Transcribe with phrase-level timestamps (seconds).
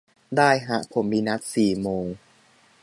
[0.37, 2.05] ได้ฮะ ผมมีนัดสี่โมง